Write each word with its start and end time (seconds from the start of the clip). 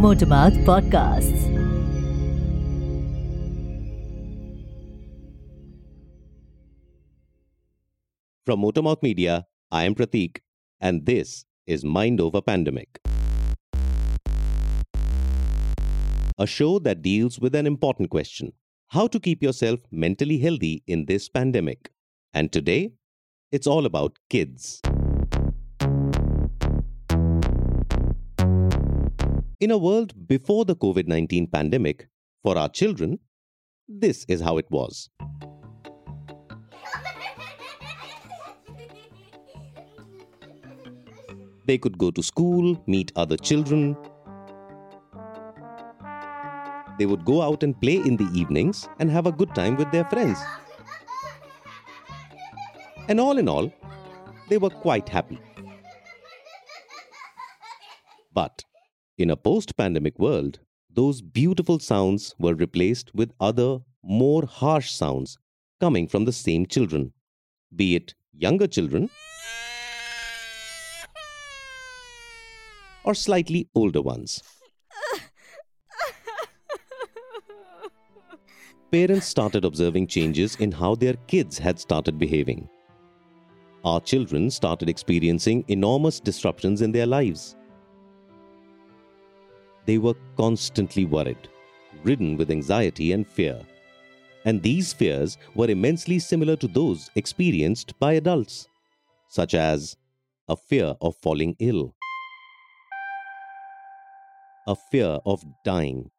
Motormouth 0.00 0.56
Podcasts. 0.64 1.42
From 8.46 8.62
Motormouth 8.62 9.02
Media, 9.02 9.46
I 9.70 9.84
am 9.84 9.94
Prateek, 9.94 10.38
and 10.80 11.04
this 11.04 11.44
is 11.66 11.84
Mind 11.84 12.18
Over 12.18 12.40
Pandemic. 12.40 12.98
A 16.38 16.46
show 16.46 16.78
that 16.78 17.02
deals 17.02 17.38
with 17.38 17.54
an 17.54 17.66
important 17.66 18.08
question 18.08 18.54
how 18.88 19.06
to 19.06 19.20
keep 19.20 19.42
yourself 19.42 19.80
mentally 19.90 20.38
healthy 20.38 20.82
in 20.86 21.04
this 21.04 21.28
pandemic. 21.28 21.90
And 22.32 22.50
today, 22.50 22.92
it's 23.52 23.66
all 23.66 23.84
about 23.84 24.18
kids. 24.30 24.80
In 29.60 29.70
a 29.70 29.76
world 29.76 30.14
before 30.26 30.64
the 30.64 30.74
COVID 30.74 31.06
19 31.06 31.46
pandemic, 31.48 32.08
for 32.42 32.56
our 32.56 32.70
children, 32.70 33.18
this 33.86 34.24
is 34.26 34.40
how 34.40 34.56
it 34.56 34.64
was. 34.70 35.10
They 41.66 41.76
could 41.76 41.98
go 41.98 42.10
to 42.10 42.22
school, 42.22 42.82
meet 42.86 43.12
other 43.16 43.36
children. 43.36 43.98
They 46.98 47.04
would 47.04 47.26
go 47.26 47.42
out 47.42 47.62
and 47.62 47.78
play 47.82 47.96
in 47.96 48.16
the 48.16 48.30
evenings 48.32 48.88
and 48.98 49.10
have 49.10 49.26
a 49.26 49.32
good 49.32 49.54
time 49.54 49.76
with 49.76 49.92
their 49.92 50.06
friends. 50.06 50.38
And 53.08 53.20
all 53.20 53.36
in 53.36 53.46
all, 53.46 53.70
they 54.48 54.56
were 54.56 54.70
quite 54.70 55.10
happy. 55.10 55.38
But 58.32 58.64
in 59.20 59.30
a 59.30 59.36
post 59.36 59.76
pandemic 59.76 60.18
world, 60.18 60.60
those 60.88 61.20
beautiful 61.20 61.78
sounds 61.78 62.34
were 62.38 62.54
replaced 62.54 63.14
with 63.14 63.32
other, 63.38 63.78
more 64.02 64.46
harsh 64.46 64.90
sounds 64.90 65.38
coming 65.80 66.08
from 66.08 66.24
the 66.24 66.32
same 66.32 66.66
children, 66.66 67.12
be 67.74 67.94
it 67.94 68.14
younger 68.32 68.66
children 68.66 69.10
or 73.04 73.14
slightly 73.14 73.68
older 73.74 74.02
ones. 74.02 74.42
Parents 78.90 79.26
started 79.26 79.64
observing 79.64 80.06
changes 80.08 80.56
in 80.56 80.72
how 80.72 80.94
their 80.96 81.14
kids 81.28 81.58
had 81.58 81.78
started 81.78 82.18
behaving. 82.18 82.68
Our 83.84 84.00
children 84.00 84.50
started 84.50 84.88
experiencing 84.88 85.64
enormous 85.68 86.18
disruptions 86.20 86.82
in 86.82 86.90
their 86.92 87.06
lives. 87.06 87.56
They 89.86 89.98
were 89.98 90.14
constantly 90.36 91.04
worried, 91.04 91.48
ridden 92.04 92.36
with 92.36 92.50
anxiety 92.50 93.12
and 93.12 93.26
fear. 93.26 93.60
And 94.44 94.62
these 94.62 94.92
fears 94.92 95.36
were 95.54 95.70
immensely 95.70 96.18
similar 96.18 96.56
to 96.56 96.68
those 96.68 97.10
experienced 97.14 97.98
by 97.98 98.14
adults, 98.14 98.68
such 99.28 99.54
as 99.54 99.96
a 100.48 100.56
fear 100.56 100.94
of 101.00 101.16
falling 101.16 101.56
ill, 101.58 101.94
a 104.66 104.74
fear 104.90 105.18
of 105.26 105.44
dying, 105.64 106.10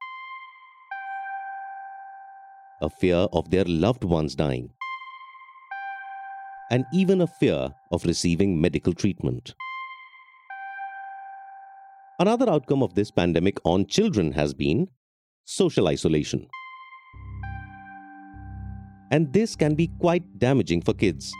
a 2.82 2.90
fear 2.90 3.28
of 3.34 3.50
their 3.50 3.66
loved 3.66 4.04
ones 4.04 4.36
dying, 4.36 4.72
and 6.70 6.86
even 6.94 7.22
a 7.22 7.28
fear 7.28 7.74
of 7.92 8.06
receiving 8.06 8.60
medical 8.60 8.94
treatment. 8.94 9.54
Another 12.22 12.52
outcome 12.52 12.84
of 12.84 12.94
this 12.94 13.10
pandemic 13.10 13.58
on 13.64 13.88
children 13.88 14.32
has 14.34 14.54
been 14.54 14.88
social 15.44 15.88
isolation. 15.88 16.48
And 19.10 19.34
this 19.34 19.56
can 19.56 19.74
be 19.74 19.90
quite 20.00 20.38
damaging 20.38 20.84
for 20.84 20.94
kids. 20.94 21.34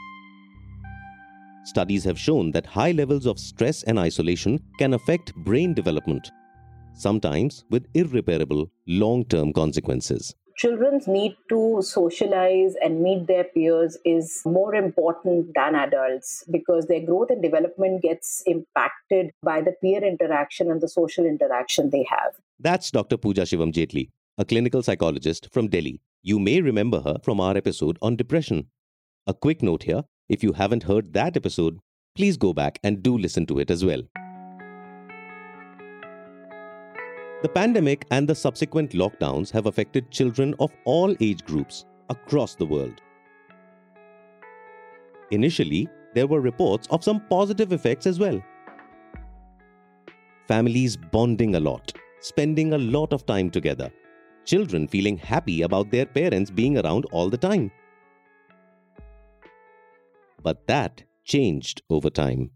Studies 1.66 2.02
have 2.02 2.18
shown 2.18 2.50
that 2.50 2.66
high 2.66 2.90
levels 2.90 3.26
of 3.26 3.38
stress 3.38 3.84
and 3.84 3.96
isolation 3.96 4.58
can 4.76 4.94
affect 4.94 5.32
brain 5.36 5.72
development, 5.72 6.32
sometimes 6.94 7.64
with 7.70 7.86
irreparable 7.94 8.68
long 8.88 9.24
term 9.26 9.52
consequences 9.52 10.34
children's 10.62 11.08
need 11.08 11.36
to 11.48 11.82
socialize 11.82 12.74
and 12.80 13.02
meet 13.02 13.26
their 13.26 13.42
peers 13.42 13.98
is 14.04 14.42
more 14.44 14.74
important 14.76 15.52
than 15.56 15.74
adults 15.74 16.44
because 16.52 16.86
their 16.86 17.04
growth 17.04 17.30
and 17.30 17.42
development 17.42 18.00
gets 18.00 18.44
impacted 18.46 19.32
by 19.42 19.60
the 19.60 19.72
peer 19.82 20.04
interaction 20.04 20.70
and 20.70 20.80
the 20.80 20.88
social 20.88 21.26
interaction 21.26 21.90
they 21.90 22.06
have. 22.08 22.34
That's 22.60 22.92
Dr. 22.92 23.16
Pooja 23.16 23.42
Shivam 23.42 23.72
Jetli, 23.72 24.10
a 24.38 24.44
clinical 24.44 24.84
psychologist 24.84 25.48
from 25.52 25.66
Delhi. 25.66 26.00
You 26.22 26.38
may 26.38 26.60
remember 26.60 27.00
her 27.00 27.16
from 27.24 27.40
our 27.40 27.56
episode 27.56 27.98
on 28.00 28.14
depression. 28.14 28.68
A 29.26 29.34
quick 29.34 29.62
note 29.62 29.82
here 29.82 30.04
if 30.28 30.44
you 30.44 30.52
haven't 30.52 30.84
heard 30.84 31.12
that 31.14 31.36
episode, 31.36 31.80
please 32.14 32.36
go 32.36 32.52
back 32.52 32.78
and 32.84 33.02
do 33.02 33.18
listen 33.18 33.46
to 33.46 33.58
it 33.58 33.68
as 33.68 33.84
well. 33.84 34.02
The 37.42 37.48
pandemic 37.48 38.06
and 38.12 38.28
the 38.28 38.36
subsequent 38.36 38.92
lockdowns 38.92 39.50
have 39.50 39.66
affected 39.66 40.12
children 40.12 40.54
of 40.60 40.72
all 40.84 41.16
age 41.18 41.44
groups 41.44 41.86
across 42.08 42.54
the 42.54 42.64
world. 42.64 43.02
Initially, 45.32 45.88
there 46.14 46.28
were 46.28 46.40
reports 46.40 46.86
of 46.92 47.02
some 47.02 47.20
positive 47.28 47.72
effects 47.72 48.06
as 48.06 48.20
well. 48.20 48.40
Families 50.46 50.96
bonding 50.96 51.56
a 51.56 51.60
lot, 51.60 51.92
spending 52.20 52.74
a 52.74 52.78
lot 52.78 53.12
of 53.12 53.26
time 53.26 53.50
together, 53.50 53.90
children 54.44 54.86
feeling 54.86 55.16
happy 55.16 55.62
about 55.62 55.90
their 55.90 56.06
parents 56.06 56.48
being 56.48 56.78
around 56.78 57.06
all 57.06 57.28
the 57.28 57.38
time. 57.38 57.72
But 60.44 60.64
that 60.68 61.02
changed 61.24 61.82
over 61.90 62.08
time. 62.08 62.52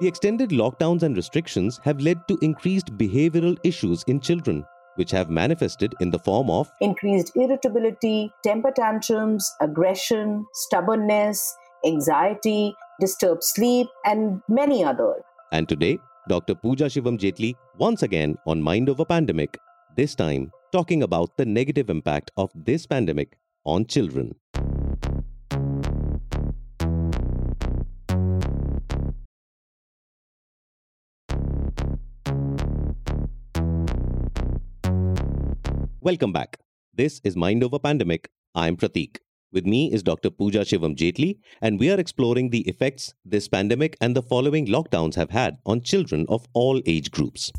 The 0.00 0.08
extended 0.08 0.50
lockdowns 0.50 1.02
and 1.02 1.14
restrictions 1.14 1.78
have 1.84 2.00
led 2.00 2.26
to 2.26 2.38
increased 2.40 2.96
behavioral 2.96 3.58
issues 3.62 4.02
in 4.04 4.20
children, 4.20 4.64
which 4.96 5.10
have 5.10 5.28
manifested 5.28 5.94
in 6.00 6.10
the 6.10 6.18
form 6.18 6.50
of 6.50 6.70
increased 6.80 7.32
irritability, 7.36 8.32
temper 8.42 8.72
tantrums, 8.74 9.48
aggression, 9.60 10.46
stubbornness, 10.54 11.54
anxiety, 11.84 12.74
disturbed 13.00 13.44
sleep, 13.44 13.86
and 14.04 14.40
many 14.48 14.82
others. 14.82 15.22
And 15.52 15.68
today, 15.68 15.98
Dr. 16.28 16.54
Pooja 16.54 16.86
Shivam 16.86 17.18
Jetli 17.18 17.54
once 17.78 18.02
again 18.02 18.38
on 18.46 18.62
Mind 18.62 18.88
Over 18.88 19.04
Pandemic, 19.04 19.58
this 19.96 20.14
time 20.14 20.50
talking 20.72 21.02
about 21.02 21.36
the 21.36 21.44
negative 21.44 21.90
impact 21.90 22.30
of 22.38 22.50
this 22.54 22.86
pandemic 22.86 23.36
on 23.64 23.84
children. 23.86 24.34
Welcome 36.04 36.32
back. 36.32 36.58
This 36.92 37.20
is 37.22 37.36
Mind 37.36 37.62
Over 37.62 37.78
Pandemic. 37.78 38.28
I'm 38.56 38.76
Prateek. 38.76 39.18
With 39.52 39.64
me 39.64 39.92
is 39.92 40.02
Dr. 40.02 40.30
Pooja 40.30 40.62
Shivam 40.62 40.96
Jetli, 40.96 41.38
and 41.60 41.78
we 41.78 41.92
are 41.92 42.00
exploring 42.00 42.50
the 42.50 42.62
effects 42.62 43.14
this 43.24 43.46
pandemic 43.46 43.96
and 44.00 44.16
the 44.16 44.20
following 44.20 44.66
lockdowns 44.66 45.14
have 45.14 45.30
had 45.30 45.58
on 45.64 45.80
children 45.80 46.26
of 46.28 46.44
all 46.54 46.82
age 46.86 47.12
groups. 47.12 47.52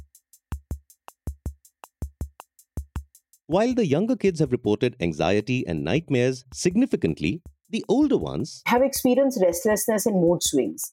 While 3.47 3.73
the 3.75 3.87
younger 3.87 4.17
kids 4.17 4.41
have 4.41 4.51
reported 4.51 4.97
anxiety 4.99 5.65
and 5.65 5.81
nightmares 5.81 6.43
significantly, 6.53 7.41
the 7.69 7.85
older 7.87 8.17
ones 8.17 8.61
have 8.65 8.81
experienced 8.81 9.41
restlessness 9.41 10.05
and 10.05 10.19
mood 10.19 10.43
swings. 10.43 10.91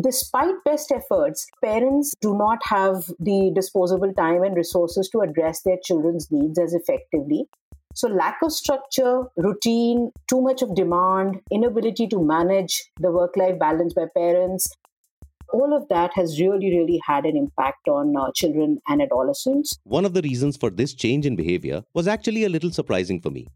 Despite 0.00 0.54
best 0.64 0.92
efforts, 0.92 1.48
parents 1.62 2.14
do 2.20 2.36
not 2.36 2.58
have 2.64 3.06
the 3.18 3.50
disposable 3.52 4.12
time 4.14 4.44
and 4.44 4.56
resources 4.56 5.08
to 5.10 5.20
address 5.20 5.62
their 5.62 5.78
children's 5.82 6.30
needs 6.30 6.56
as 6.56 6.72
effectively. 6.72 7.46
So, 7.94 8.06
lack 8.06 8.36
of 8.44 8.52
structure, 8.52 9.24
routine, 9.36 10.12
too 10.30 10.40
much 10.40 10.62
of 10.62 10.76
demand, 10.76 11.40
inability 11.50 12.06
to 12.08 12.22
manage 12.22 12.84
the 13.00 13.10
work 13.10 13.36
life 13.36 13.58
balance 13.58 13.92
by 13.92 14.04
parents, 14.16 14.68
all 15.52 15.74
of 15.74 15.88
that 15.88 16.12
has 16.14 16.40
really, 16.40 16.70
really 16.70 17.00
had 17.04 17.24
an 17.24 17.36
impact 17.36 17.88
on 17.88 18.16
uh, 18.16 18.30
children 18.36 18.78
and 18.86 19.02
adolescents. 19.02 19.78
One 19.82 20.04
of 20.04 20.14
the 20.14 20.22
reasons 20.22 20.56
for 20.56 20.70
this 20.70 20.94
change 20.94 21.26
in 21.26 21.34
behavior 21.34 21.82
was 21.92 22.06
actually 22.06 22.44
a 22.44 22.48
little 22.48 22.70
surprising 22.70 23.20
for 23.20 23.30
me 23.30 23.48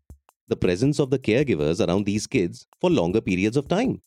the 0.48 0.56
presence 0.56 0.98
of 0.98 1.10
the 1.10 1.18
caregivers 1.18 1.86
around 1.86 2.04
these 2.04 2.26
kids 2.26 2.66
for 2.80 2.90
longer 2.90 3.20
periods 3.20 3.56
of 3.56 3.68
time. 3.68 4.02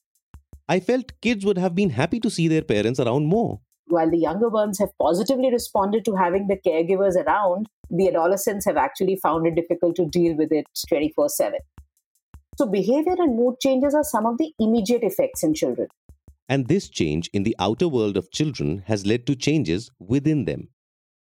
I 0.68 0.80
felt 0.80 1.20
kids 1.22 1.46
would 1.46 1.60
have 1.60 1.76
been 1.76 1.92
happy 1.92 2.20
to 2.20 2.30
see 2.30 2.48
their 2.48 2.64
parents 2.64 3.00
around 3.00 3.28
more. 3.28 3.60
While 3.88 4.10
the 4.10 4.18
younger 4.18 4.50
ones 4.50 4.80
have 4.80 4.90
positively 5.00 5.52
responded 5.52 6.06
to 6.06 6.16
having 6.16 6.48
the 6.48 6.58
caregivers 6.58 7.16
around, 7.16 7.68
the 7.92 8.08
adolescents 8.08 8.66
have 8.66 8.78
actually 8.78 9.16
found 9.16 9.46
it 9.46 9.54
difficult 9.54 9.96
to 9.98 10.08
deal 10.08 10.36
with 10.36 10.52
it 10.52 10.66
24 10.90 11.30
7. 11.30 11.60
So, 12.58 12.66
behavior 12.66 13.16
and 13.18 13.36
mood 13.38 13.56
changes 13.62 13.94
are 13.94 14.04
some 14.04 14.26
of 14.26 14.40
the 14.40 14.54
immediate 14.60 15.04
effects 15.04 15.44
in 15.44 15.54
children. 15.54 15.88
And 16.50 16.68
this 16.68 16.90
change 16.90 17.30
in 17.32 17.44
the 17.44 17.56
outer 17.60 17.88
world 17.88 18.18
of 18.18 18.32
children 18.32 18.84
has 18.88 19.06
led 19.06 19.28
to 19.28 19.36
changes 19.36 19.92
within 20.00 20.46
them. 20.46 20.70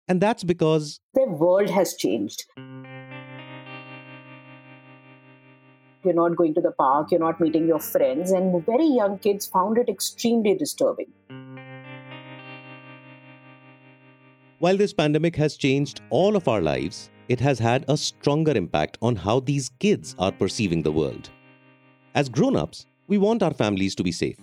And 0.07 0.21
that's 0.21 0.43
because 0.43 1.01
their 1.13 1.27
world 1.27 1.69
has 1.71 1.95
changed. 1.95 2.45
You're 6.05 6.13
not 6.13 6.35
going 6.35 6.53
to 6.53 6.61
the 6.61 6.71
park, 6.71 7.09
you're 7.09 7.19
not 7.19 7.41
meeting 7.41 7.67
your 7.67 7.79
friends, 7.79 8.31
and 8.31 8.63
very 8.63 8.85
young 8.85 9.17
kids 9.17 9.47
found 9.47 9.79
it 9.79 9.89
extremely 9.89 10.53
disturbing. 10.53 11.07
While 14.59 14.77
this 14.77 14.93
pandemic 14.93 15.35
has 15.37 15.57
changed 15.57 16.01
all 16.11 16.35
of 16.35 16.47
our 16.47 16.61
lives, 16.61 17.09
it 17.27 17.39
has 17.39 17.57
had 17.57 17.85
a 17.87 17.97
stronger 17.97 18.51
impact 18.51 18.99
on 19.01 19.15
how 19.15 19.39
these 19.39 19.69
kids 19.79 20.15
are 20.19 20.31
perceiving 20.31 20.83
the 20.83 20.91
world. 20.91 21.31
As 22.13 22.29
grown 22.29 22.55
ups, 22.55 22.85
we 23.07 23.17
want 23.17 23.41
our 23.41 23.53
families 23.53 23.95
to 23.95 24.03
be 24.03 24.11
safe. 24.11 24.37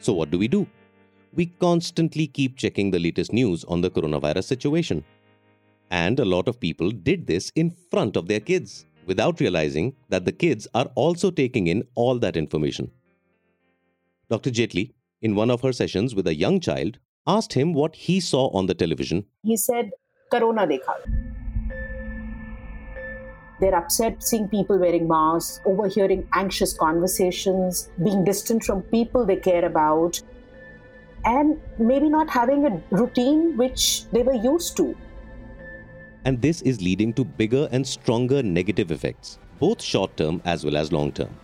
So, 0.00 0.12
what 0.12 0.30
do 0.30 0.38
we 0.38 0.46
do? 0.46 0.66
We 1.34 1.46
constantly 1.46 2.26
keep 2.26 2.56
checking 2.56 2.90
the 2.90 2.98
latest 2.98 3.32
news 3.32 3.64
on 3.64 3.80
the 3.80 3.90
coronavirus 3.90 4.44
situation. 4.44 5.04
And 5.90 6.20
a 6.20 6.24
lot 6.24 6.48
of 6.48 6.60
people 6.60 6.90
did 6.90 7.26
this 7.26 7.50
in 7.56 7.70
front 7.90 8.16
of 8.16 8.28
their 8.28 8.40
kids 8.40 8.84
without 9.08 9.40
realizing 9.40 9.96
that 10.10 10.24
the 10.24 10.32
kids 10.32 10.68
are 10.74 10.88
also 10.94 11.30
taking 11.30 11.66
in 11.66 11.82
all 11.94 12.18
that 12.20 12.36
information. 12.36 12.90
Dr. 14.30 14.50
Jetli, 14.50 14.92
in 15.22 15.34
one 15.34 15.50
of 15.50 15.62
her 15.62 15.72
sessions 15.72 16.14
with 16.14 16.26
a 16.26 16.34
young 16.34 16.60
child, 16.60 16.98
asked 17.26 17.54
him 17.54 17.72
what 17.72 17.96
he 17.96 18.20
saw 18.20 18.48
on 18.50 18.66
the 18.66 18.74
television. 18.74 19.24
He 19.42 19.56
said, 19.56 19.90
Corona 20.30 20.66
dekha. 20.66 20.94
They're 23.60 23.74
upset 23.74 24.22
seeing 24.22 24.48
people 24.48 24.78
wearing 24.78 25.08
masks, 25.08 25.60
overhearing 25.64 26.28
anxious 26.34 26.74
conversations, 26.74 27.90
being 28.04 28.24
distant 28.24 28.62
from 28.62 28.82
people 28.82 29.26
they 29.26 29.36
care 29.36 29.64
about, 29.64 30.20
and 31.24 31.60
maybe 31.78 32.08
not 32.08 32.30
having 32.30 32.66
a 32.66 32.82
routine 32.90 33.56
which 33.56 34.04
they 34.12 34.22
were 34.22 34.34
used 34.34 34.76
to. 34.76 34.94
And 36.28 36.42
this 36.42 36.60
is 36.60 36.82
leading 36.82 37.14
to 37.14 37.24
bigger 37.24 37.70
and 37.72 37.86
stronger 37.86 38.42
negative 38.42 38.90
effects, 38.90 39.38
both 39.58 39.80
short 39.80 40.14
term 40.18 40.42
as 40.44 40.62
well 40.62 40.76
as 40.76 40.92
long 40.92 41.10
term. 41.10 41.34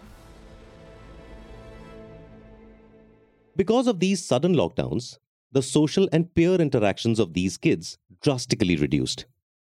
Because 3.57 3.87
of 3.87 3.99
these 3.99 4.23
sudden 4.23 4.55
lockdowns, 4.55 5.17
the 5.53 5.63
social 5.63 6.07
and 6.13 6.35
peer 6.35 6.57
interactions 6.57 7.19
of 7.19 7.33
these 7.33 7.57
kids 7.57 7.97
drastically 8.21 8.77
reduced. 8.77 9.25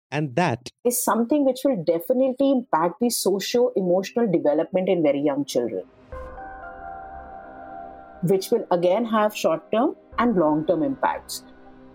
And 0.09 0.35
that 0.37 0.71
is 0.83 1.03
something 1.03 1.45
which 1.45 1.59
will 1.63 1.83
definitely 1.83 2.49
impact 2.49 2.95
the 2.99 3.11
socio 3.11 3.73
emotional 3.75 4.25
development 4.31 4.89
in 4.89 5.03
very 5.03 5.21
young 5.21 5.45
children, 5.45 5.83
which 8.23 8.49
will 8.49 8.65
again 8.71 9.05
have 9.05 9.35
short 9.35 9.71
term 9.71 9.95
and 10.17 10.35
long 10.35 10.65
term 10.65 10.81
impacts. 10.81 11.43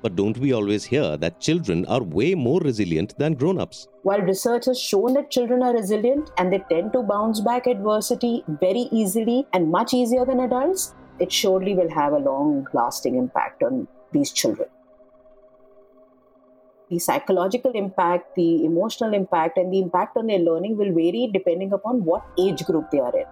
But 0.02 0.16
don't 0.16 0.38
we 0.38 0.52
always 0.52 0.84
hear 0.84 1.16
that 1.16 1.40
children 1.40 1.84
are 1.86 2.02
way 2.02 2.34
more 2.34 2.60
resilient 2.60 3.18
than 3.18 3.34
grown 3.34 3.60
ups? 3.60 3.86
While 4.02 4.20
research 4.20 4.64
has 4.66 4.80
shown 4.80 5.14
that 5.14 5.30
children 5.30 5.62
are 5.62 5.74
resilient 5.74 6.30
and 6.38 6.52
they 6.52 6.62
tend 6.70 6.92
to 6.94 7.02
bounce 7.02 7.40
back 7.40 7.66
adversity 7.66 8.42
very 8.48 8.88
easily 8.90 9.46
and 9.52 9.70
much 9.70 9.92
easier 9.92 10.24
than 10.24 10.40
adults, 10.40 10.94
it 11.18 11.30
surely 11.30 11.74
will 11.74 11.90
have 11.90 12.14
a 12.14 12.18
long 12.18 12.66
lasting 12.72 13.16
impact 13.16 13.62
on 13.62 13.86
these 14.12 14.32
children 14.32 14.68
the 16.90 16.98
psychological 16.98 17.70
impact, 17.72 18.34
the 18.34 18.64
emotional 18.64 19.14
impact, 19.14 19.56
and 19.56 19.72
the 19.72 19.78
impact 19.78 20.16
on 20.16 20.26
their 20.26 20.40
learning 20.40 20.76
will 20.76 20.92
vary 20.92 21.30
depending 21.32 21.72
upon 21.72 22.04
what 22.04 22.24
age 22.38 22.64
group 22.64 22.90
they 22.90 22.98
are 22.98 23.16
in. 23.16 23.26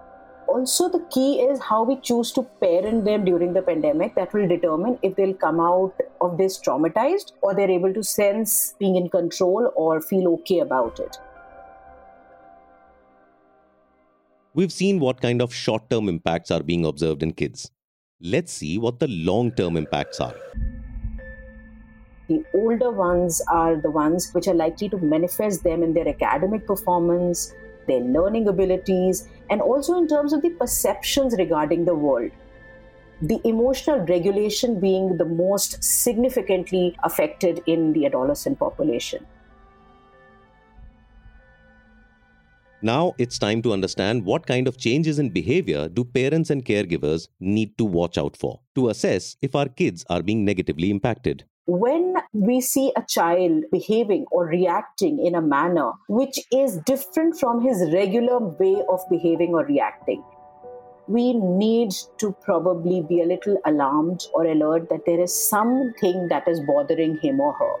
Also, 0.51 0.89
the 0.89 0.99
key 1.11 1.41
is 1.41 1.59
how 1.61 1.83
we 1.83 1.95
choose 1.97 2.31
to 2.31 2.41
parent 2.59 3.05
them 3.05 3.23
during 3.23 3.53
the 3.53 3.61
pandemic 3.61 4.15
that 4.15 4.33
will 4.33 4.47
determine 4.47 4.97
if 5.03 5.15
they'll 5.15 5.35
come 5.35 5.59
out 5.59 5.93
of 6.21 6.39
this 6.39 6.59
traumatized 6.59 7.33
or 7.41 7.53
they're 7.53 7.69
able 7.69 7.93
to 7.93 8.01
sense 8.01 8.73
being 8.79 8.95
in 8.95 9.09
control 9.09 9.71
or 9.75 10.01
feel 10.01 10.27
okay 10.29 10.59
about 10.59 10.99
it. 10.99 11.17
We've 14.55 14.71
seen 14.71 14.99
what 14.99 15.21
kind 15.21 15.39
of 15.39 15.53
short 15.53 15.87
term 15.87 16.09
impacts 16.09 16.49
are 16.49 16.63
being 16.63 16.83
observed 16.83 17.21
in 17.21 17.33
kids. 17.33 17.69
Let's 18.19 18.51
see 18.51 18.79
what 18.79 18.99
the 18.99 19.07
long 19.07 19.51
term 19.51 19.77
impacts 19.77 20.19
are. 20.19 20.35
The 22.27 22.43
older 22.55 22.89
ones 22.89 23.39
are 23.51 23.75
the 23.75 23.91
ones 23.91 24.31
which 24.33 24.47
are 24.47 24.55
likely 24.55 24.89
to 24.89 24.97
manifest 24.97 25.63
them 25.63 25.83
in 25.83 25.93
their 25.93 26.07
academic 26.07 26.65
performance, 26.65 27.53
their 27.89 27.99
learning 27.99 28.47
abilities, 28.47 29.27
and 29.49 29.61
also 29.61 29.97
in 29.97 30.07
terms 30.07 30.31
of 30.31 30.41
the 30.41 30.51
perceptions 30.51 31.35
regarding 31.37 31.85
the 31.85 31.95
world. 31.95 32.31
The 33.21 33.41
emotional 33.43 33.99
regulation 34.05 34.79
being 34.79 35.17
the 35.17 35.25
most 35.25 35.83
significantly 35.83 36.95
affected 37.03 37.61
in 37.65 37.91
the 37.91 38.05
adolescent 38.05 38.59
population. 38.59 39.25
Now 42.81 43.13
it's 43.17 43.37
time 43.37 43.61
to 43.63 43.73
understand 43.73 44.23
what 44.23 44.47
kind 44.47 44.65
of 44.65 44.77
changes 44.77 45.19
in 45.19 45.31
behavior 45.31 45.89
do 45.89 46.05
parents 46.05 46.49
and 46.49 46.63
caregivers 46.63 47.27
need 47.41 47.77
to 47.77 47.83
watch 47.83 48.17
out 48.17 48.37
for 48.37 48.61
to 48.75 48.87
assess 48.87 49.35
if 49.41 49.53
our 49.53 49.67
kids 49.67 50.05
are 50.09 50.23
being 50.23 50.45
negatively 50.45 50.89
impacted 50.89 51.43
when 51.69 52.15
we 52.33 52.59
see 52.59 52.91
a 52.95 53.03
child 53.07 53.63
behaving 53.71 54.25
or 54.31 54.45
reacting 54.45 55.23
in 55.23 55.35
a 55.35 55.41
manner 55.41 55.91
which 56.07 56.39
is 56.51 56.77
different 56.77 57.39
from 57.39 57.61
his 57.61 57.91
regular 57.93 58.39
way 58.39 58.81
of 58.89 58.99
behaving 59.07 59.53
or 59.53 59.63
reacting, 59.65 60.23
we 61.07 61.33
need 61.33 61.91
to 62.17 62.35
probably 62.43 63.01
be 63.01 63.21
a 63.21 63.25
little 63.25 63.59
alarmed 63.67 64.25
or 64.33 64.47
alert 64.47 64.89
that 64.89 65.05
there 65.05 65.21
is 65.21 65.47
something 65.47 66.27
that 66.29 66.47
is 66.47 66.59
bothering 66.61 67.19
him 67.19 67.39
or 67.39 67.53
her. 67.53 67.75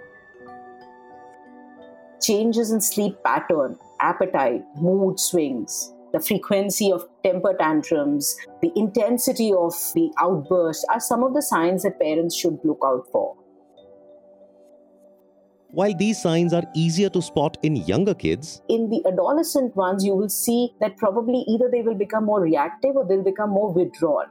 Changes 2.21 2.69
in 2.69 2.81
sleep 2.81 3.17
pattern, 3.23 3.75
appetite, 4.01 4.63
mood 4.75 5.19
swings, 5.19 5.93
the 6.13 6.19
frequency 6.19 6.91
of 6.91 7.07
temper 7.23 7.55
tantrums, 7.59 8.37
the 8.61 8.71
intensity 8.75 9.51
of 9.51 9.73
the 9.95 10.11
outbursts 10.19 10.85
are 10.89 10.99
some 10.99 11.23
of 11.23 11.33
the 11.33 11.41
signs 11.41 11.81
that 11.83 11.99
parents 11.99 12.35
should 12.35 12.59
look 12.63 12.79
out 12.85 13.07
for. 13.11 13.38
While 15.79 15.95
these 15.95 16.21
signs 16.21 16.51
are 16.51 16.65
easier 16.75 17.07
to 17.11 17.21
spot 17.21 17.57
in 17.63 17.77
younger 17.77 18.13
kids, 18.13 18.61
in 18.67 18.89
the 18.89 19.01
adolescent 19.07 19.77
ones, 19.77 20.03
you 20.03 20.13
will 20.13 20.27
see 20.27 20.73
that 20.81 20.97
probably 20.97 21.45
either 21.47 21.69
they 21.71 21.83
will 21.83 21.95
become 21.95 22.25
more 22.25 22.41
reactive 22.41 22.97
or 22.97 23.07
they'll 23.07 23.23
become 23.23 23.51
more 23.51 23.71
withdrawn. 23.71 24.25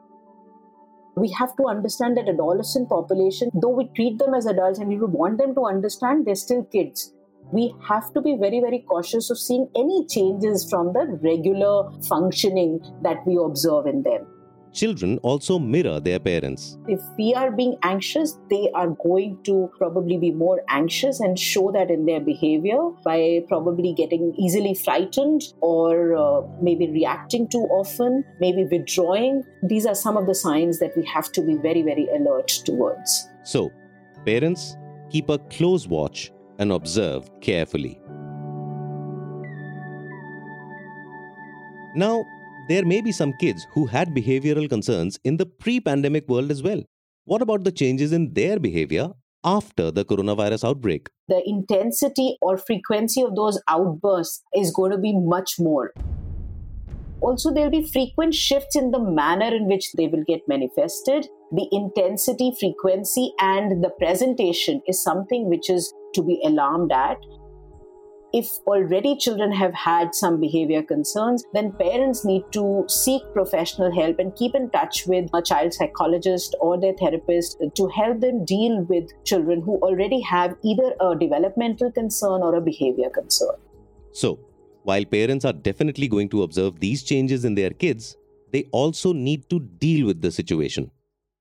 We 1.17 1.31
have 1.39 1.57
to 1.57 1.67
understand 1.67 2.19
that 2.19 2.29
adolescent 2.29 2.91
population, 2.91 3.49
though 3.55 3.71
we 3.71 3.89
treat 3.97 4.19
them 4.19 4.35
as 4.35 4.45
adults 4.45 4.79
and 4.79 4.91
we 4.91 4.99
would 4.99 5.13
want 5.13 5.39
them 5.39 5.55
to 5.55 5.65
understand, 5.65 6.27
they're 6.27 6.35
still 6.35 6.65
kids. 6.65 7.15
We 7.51 7.75
have 7.89 8.13
to 8.13 8.21
be 8.21 8.37
very, 8.37 8.61
very 8.61 8.81
cautious 8.81 9.31
of 9.31 9.39
seeing 9.39 9.71
any 9.75 10.05
changes 10.05 10.69
from 10.69 10.93
the 10.93 11.19
regular 11.23 11.91
functioning 12.03 12.81
that 13.03 13.27
we 13.27 13.39
observe 13.43 13.87
in 13.87 14.03
them 14.03 14.27
children 14.73 15.19
also 15.19 15.59
mirror 15.59 16.01
their 16.01 16.19
parents. 16.19 16.79
If 16.87 17.01
we 17.17 17.35
are 17.35 17.51
being 17.51 17.77
anxious, 17.83 18.39
they 18.51 18.71
are 18.75 18.89
going 18.91 19.39
to 19.45 19.71
probably 19.79 20.19
be 20.19 20.31
more 20.31 20.61
anxious 20.69 21.21
and 21.21 21.39
show 21.39 21.71
that 21.73 21.91
in 21.91 22.07
their 22.07 22.21
behavior 22.21 22.79
by 23.05 23.41
probably 23.49 23.93
getting 23.95 24.35
easily 24.39 24.75
frightened 24.75 25.43
or 25.61 26.17
uh, 26.17 26.43
maybe 26.61 26.91
reacting 26.91 27.49
too 27.49 27.67
often, 27.71 28.25
maybe 28.41 28.65
withdrawing. 28.65 29.45
These 29.63 29.87
are 29.87 29.95
some 29.95 30.17
of 30.17 30.27
the 30.27 30.35
signs 30.35 30.79
that 30.79 30.97
we 30.97 31.05
have 31.07 31.33
to 31.33 31.43
be 31.43 31.57
very, 31.57 31.83
very 31.83 32.09
alert 32.09 32.49
towards. 32.65 33.29
So, 33.45 33.71
parents, 34.25 34.77
keep 35.11 35.29
a 35.29 35.39
close 35.39 35.87
watch 35.87 36.33
and 36.59 36.73
observe 36.73 37.31
carefully. 37.41 38.01
Now, 41.95 42.25
there 42.69 42.85
may 42.85 43.01
be 43.01 43.13
some 43.13 43.33
kids 43.41 43.67
who 43.73 43.87
had 43.87 44.15
behavioral 44.15 44.69
concerns 44.69 45.19
in 45.25 45.39
the 45.39 45.47
pre 45.47 45.81
pandemic 45.81 46.29
world 46.29 46.51
as 46.51 46.63
well. 46.63 46.83
What 47.25 47.43
about 47.43 47.65
the 47.65 47.73
changes 47.73 48.13
in 48.13 48.35
their 48.35 48.59
behavior 48.59 49.11
after 49.43 49.91
the 49.91 50.05
coronavirus 50.05 50.69
outbreak? 50.69 51.09
The 51.29 51.43
intensity 51.47 52.37
or 52.43 52.59
frequency 52.59 53.23
of 53.23 53.37
those 53.37 53.61
outbursts 53.69 54.43
is 54.55 54.71
going 54.71 54.93
to 54.93 54.99
be 54.99 55.15
much 55.19 55.55
more. 55.59 55.93
Also, 57.21 57.53
there'll 57.53 57.71
be 57.71 57.91
frequent 57.91 58.35
shifts 58.35 58.77
in 58.77 58.91
the 58.91 59.01
manner 59.01 59.55
in 59.55 59.67
which 59.67 59.93
they 59.95 60.07
will 60.07 60.25
get 60.27 60.41
manifested. 60.47 61.27
The 61.51 61.69
intensity, 61.73 62.53
frequency, 62.61 63.33
and 63.41 63.83
the 63.83 63.91
presentation 63.99 64.83
is 64.87 65.03
something 65.03 65.49
which 65.49 65.69
is 65.69 65.93
to 66.15 66.23
be 66.23 66.41
alarmed 66.45 66.93
at 66.93 67.17
if 68.33 68.59
already 68.67 69.17
children 69.17 69.53
have 69.53 69.73
had 69.73 70.15
some 70.15 70.39
behavior 70.41 70.83
concerns, 70.83 71.45
then 71.55 71.73
parents 71.73 72.25
need 72.25 72.43
to 72.53 72.85
seek 72.89 73.23
professional 73.33 73.95
help 73.95 74.19
and 74.19 74.35
keep 74.37 74.55
in 74.55 74.69
touch 74.71 75.07
with 75.07 75.31
a 75.33 75.41
child 75.41 75.73
psychologist 75.73 76.55
or 76.61 76.79
their 76.79 76.93
therapist 76.95 77.63
to 77.75 77.89
help 77.89 78.21
them 78.21 78.45
deal 78.45 78.83
with 78.83 79.11
children 79.25 79.63
who 79.63 79.77
already 79.79 80.21
have 80.21 80.57
either 80.63 80.95
a 81.01 81.17
developmental 81.17 81.91
concern 81.91 82.43
or 82.43 82.55
a 82.57 82.61
behavior 82.61 83.11
concern. 83.11 83.57
So, 84.13 84.39
while 84.83 85.05
parents 85.05 85.45
are 85.45 85.53
definitely 85.53 86.09
going 86.09 86.29
to 86.31 86.43
observe 86.43 86.81
these 86.81 87.03
changes 87.03 87.45
in 87.45 87.55
their 87.55 87.71
kids, 87.71 88.17
they 88.53 88.65
also 88.73 89.13
need 89.13 89.49
to 89.51 89.61
deal 89.61 90.07
with 90.07 90.21
the 90.21 90.31
situation. 90.31 90.91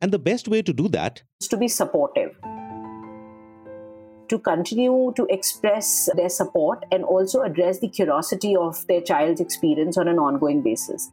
And 0.02 0.12
the 0.12 0.20
best 0.20 0.48
way 0.48 0.62
to 0.62 0.74
do 0.74 0.88
that 0.90 1.24
is 1.42 1.48
to 1.50 1.58
be 1.58 1.68
supportive 1.68 2.36
to 4.30 4.40
continue 4.40 5.14
to 5.16 5.26
express 5.30 6.10
their 6.16 6.30
support 6.30 6.86
and 6.92 7.04
also 7.04 7.42
address 7.42 7.80
the 7.80 7.88
curiosity 7.88 8.56
of 8.56 8.86
their 8.88 9.02
child's 9.02 9.42
experience 9.42 9.98
on 9.98 10.08
an 10.08 10.20
ongoing 10.20 10.62
basis. 10.62 11.12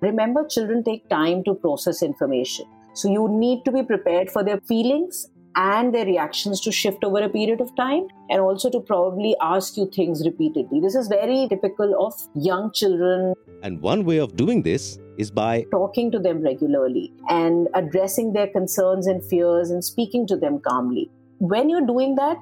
Remember, 0.00 0.46
children 0.46 0.84
take 0.84 1.08
time 1.08 1.42
to 1.44 1.54
process 1.54 2.02
information. 2.02 2.66
So 2.94 3.10
you 3.10 3.28
need 3.28 3.64
to 3.64 3.72
be 3.72 3.82
prepared 3.82 4.30
for 4.30 4.44
their 4.44 4.60
feelings 4.60 5.28
and 5.56 5.92
their 5.92 6.04
reactions 6.04 6.60
to 6.60 6.70
shift 6.70 7.02
over 7.02 7.20
a 7.20 7.28
period 7.28 7.60
of 7.60 7.74
time 7.74 8.06
and 8.30 8.40
also 8.40 8.70
to 8.70 8.80
probably 8.80 9.34
ask 9.40 9.76
you 9.76 9.90
things 9.92 10.24
repeatedly. 10.24 10.80
This 10.80 10.94
is 10.94 11.08
very 11.08 11.48
typical 11.48 12.06
of 12.06 12.14
young 12.34 12.70
children. 12.72 13.34
And 13.62 13.80
one 13.80 14.04
way 14.04 14.18
of 14.18 14.36
doing 14.36 14.62
this 14.62 14.98
is 15.16 15.32
by 15.32 15.64
talking 15.72 16.12
to 16.12 16.18
them 16.20 16.42
regularly 16.42 17.12
and 17.28 17.68
addressing 17.74 18.32
their 18.32 18.46
concerns 18.46 19.08
and 19.08 19.24
fears 19.24 19.70
and 19.70 19.84
speaking 19.84 20.28
to 20.28 20.36
them 20.36 20.60
calmly 20.60 21.10
when 21.38 21.68
you're 21.68 21.86
doing 21.86 22.16
that, 22.16 22.38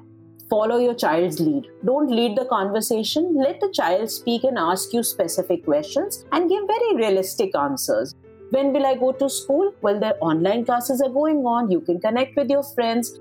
follow 0.49 0.77
your 0.77 0.95
child's 0.95 1.39
lead. 1.39 1.67
Don't 1.85 2.09
lead 2.09 2.37
the 2.37 2.45
conversation. 2.45 3.35
Let 3.35 3.59
the 3.59 3.69
child 3.71 4.09
speak 4.09 4.43
and 4.43 4.57
ask 4.57 4.93
you 4.93 5.03
specific 5.03 5.65
questions 5.65 6.25
and 6.31 6.49
give 6.49 6.63
very 6.67 6.95
realistic 6.95 7.55
answers. 7.55 8.15
When 8.49 8.73
will 8.73 8.85
I 8.85 8.95
go 8.95 9.11
to 9.11 9.29
school? 9.29 9.73
Well, 9.81 9.99
the 9.99 10.15
online 10.17 10.65
classes 10.65 11.01
are 11.01 11.09
going 11.09 11.45
on. 11.45 11.69
You 11.69 11.81
can 11.81 11.99
connect 11.99 12.35
with 12.37 12.49
your 12.49 12.63
friends. 12.63 13.19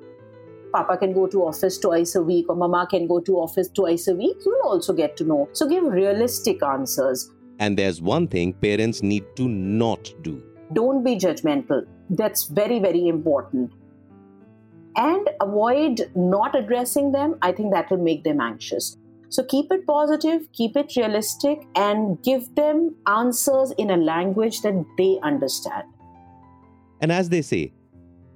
Papa 0.72 0.96
can 0.96 1.12
go 1.12 1.26
to 1.26 1.44
office 1.44 1.78
twice 1.78 2.14
a 2.14 2.22
week, 2.22 2.46
or 2.48 2.56
Mama 2.56 2.86
can 2.88 3.06
go 3.06 3.20
to 3.20 3.36
office 3.36 3.68
twice 3.68 4.08
a 4.08 4.14
week. 4.14 4.36
You'll 4.44 4.66
also 4.66 4.92
get 4.92 5.16
to 5.18 5.24
know. 5.24 5.48
So 5.52 5.68
give 5.68 5.84
realistic 5.84 6.62
answers. 6.62 7.30
And 7.58 7.76
there's 7.76 8.00
one 8.00 8.28
thing 8.28 8.52
parents 8.52 9.02
need 9.02 9.24
to 9.36 9.48
not 9.48 10.12
do. 10.22 10.42
Don't 10.72 11.02
be 11.02 11.16
judgmental. 11.16 11.86
That's 12.10 12.44
very, 12.44 12.78
very 12.78 13.08
important 13.08 13.72
and 14.96 15.28
avoid 15.40 16.10
not 16.14 16.54
addressing 16.58 17.12
them, 17.12 17.36
I 17.42 17.52
think 17.52 17.72
that 17.72 17.90
will 17.90 17.98
make 17.98 18.24
them 18.24 18.40
anxious. 18.40 18.96
So 19.28 19.42
keep 19.44 19.70
it 19.70 19.86
positive, 19.86 20.50
keep 20.52 20.76
it 20.76 20.94
realistic, 20.96 21.66
and 21.74 22.22
give 22.22 22.54
them 22.54 22.94
answers 23.06 23.72
in 23.72 23.90
a 23.90 23.96
language 23.96 24.62
that 24.62 24.84
they 24.96 25.18
understand. 25.22 25.84
And 27.00 27.12
as 27.12 27.28
they 27.28 27.42
say, 27.42 27.72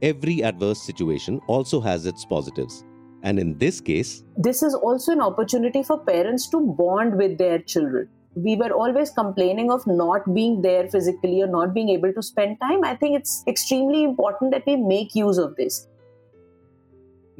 every 0.03 0.43
adverse 0.43 0.83
situation 0.83 1.41
also 1.47 1.81
has 1.81 2.07
its 2.07 2.25
positives. 2.25 2.85
And 3.23 3.39
in 3.39 3.57
this 3.59 3.81
case, 3.81 4.25
this 4.37 4.63
is 4.63 4.75
also 4.75 5.13
an 5.13 5.21
opportunity 5.21 5.83
for 5.83 5.99
parents 5.99 6.49
to 6.51 6.61
bond 6.61 7.17
with 7.17 7.39
their 7.39 7.59
children. 7.59 8.09
We 8.35 8.57
were 8.57 8.73
always 8.73 9.11
complaining 9.11 9.71
of 9.71 9.87
not 9.87 10.35
being 10.35 10.63
there 10.63 10.89
physically 10.89 11.43
or 11.43 11.47
not 11.47 11.75
being 11.75 11.89
able 11.91 12.13
to 12.13 12.23
spend 12.23 12.61
time. 12.61 12.85
I 12.85 12.97
think 12.97 13.19
it's 13.19 13.45
extremely 13.47 14.05
important 14.05 14.53
that 14.53 14.65
we 14.67 14.77
make 14.77 15.15
use 15.15 15.37
of 15.37 15.57
this. 15.57 15.87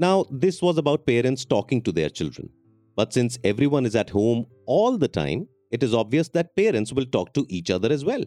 Now, 0.01 0.25
this 0.31 0.63
was 0.63 0.79
about 0.79 1.05
parents 1.07 1.45
talking 1.45 1.83
to 1.83 1.93
their 1.93 2.09
children. 2.09 2.49
But 2.97 3.13
since 3.13 3.39
everyone 3.45 3.85
is 3.85 3.95
at 3.95 4.09
home 4.09 4.47
all 4.65 4.97
the 4.97 5.09
time, 5.09 5.47
it 5.71 5.83
is 5.83 5.93
obvious 5.93 6.31
that 6.31 6.57
parents 6.57 6.91
will 6.91 7.05
talk 7.05 7.35
to 7.35 7.45
each 7.51 7.71
other 7.71 7.93
as 7.93 8.03
well. 8.03 8.25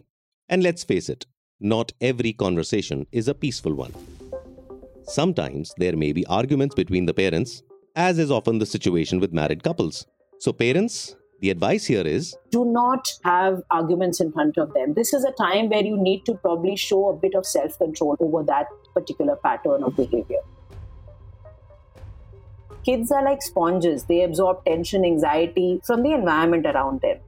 And 0.48 0.62
let's 0.62 0.84
face 0.84 1.08
it, 1.08 1.26
not 1.58 1.92
every 2.00 2.32
conversation 2.32 3.08
is 3.10 3.26
a 3.26 3.34
peaceful 3.34 3.74
one. 3.74 3.92
Sometimes 5.02 5.74
there 5.76 5.96
may 5.96 6.12
be 6.12 6.24
arguments 6.26 6.76
between 6.76 7.06
the 7.06 7.14
parents, 7.14 7.64
as 7.96 8.20
is 8.20 8.30
often 8.30 8.60
the 8.60 8.66
situation 8.66 9.18
with 9.18 9.32
married 9.32 9.64
couples. 9.64 10.06
So, 10.38 10.52
parents, 10.52 11.16
the 11.40 11.50
advice 11.50 11.86
here 11.86 12.06
is 12.06 12.36
do 12.52 12.64
not 12.64 13.08
have 13.24 13.62
arguments 13.72 14.20
in 14.20 14.30
front 14.30 14.58
of 14.58 14.72
them. 14.74 14.94
This 14.94 15.12
is 15.12 15.24
a 15.24 15.32
time 15.32 15.70
where 15.70 15.84
you 15.84 15.96
need 16.00 16.24
to 16.26 16.34
probably 16.34 16.76
show 16.76 17.08
a 17.08 17.16
bit 17.16 17.34
of 17.34 17.44
self 17.44 17.76
control 17.78 18.16
over 18.20 18.44
that 18.44 18.68
particular 18.94 19.34
pattern 19.42 19.82
of 19.82 19.96
behavior 19.96 20.38
kids 22.84 23.10
are 23.10 23.24
like 23.24 23.42
sponges. 23.42 24.04
They 24.04 24.22
absorb 24.22 24.64
tension, 24.64 25.04
anxiety 25.04 25.80
from 25.84 26.02
the 26.02 26.12
environment 26.12 26.66
around 26.66 27.00
them. 27.00 27.18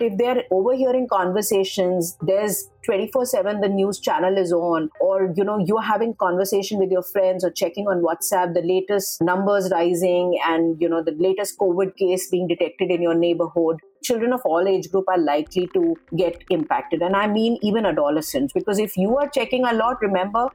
If 0.00 0.18
they're 0.18 0.42
overhearing 0.50 1.06
conversations, 1.08 2.16
there's 2.20 2.68
24 2.84 3.26
7 3.26 3.60
the 3.60 3.68
news 3.68 4.00
channel 4.00 4.36
is 4.36 4.52
on, 4.52 4.90
or 5.00 5.32
you 5.36 5.44
know, 5.44 5.58
you're 5.64 5.82
having 5.82 6.14
conversation 6.14 6.78
with 6.78 6.90
your 6.90 7.02
friends 7.02 7.44
or 7.44 7.50
checking 7.50 7.86
on 7.86 8.02
WhatsApp, 8.02 8.54
the 8.54 8.62
latest 8.62 9.22
numbers 9.22 9.70
rising 9.70 10.38
and 10.44 10.80
you 10.80 10.88
know, 10.88 11.02
the 11.02 11.12
latest 11.12 11.58
COVID 11.58 11.96
case 11.96 12.28
being 12.28 12.48
detected 12.48 12.90
in 12.90 13.02
your 13.02 13.14
neighborhood. 13.14 13.78
Children 14.02 14.32
of 14.32 14.42
all 14.44 14.66
age 14.66 14.90
group 14.90 15.04
are 15.08 15.18
likely 15.18 15.68
to 15.74 15.96
get 16.16 16.42
impacted. 16.50 17.00
And 17.00 17.14
I 17.14 17.28
mean 17.28 17.58
even 17.62 17.86
adolescents, 17.86 18.52
because 18.52 18.80
if 18.80 18.96
you 18.96 19.16
are 19.16 19.28
checking 19.28 19.64
a 19.64 19.72
lot, 19.72 20.02
remember 20.02 20.48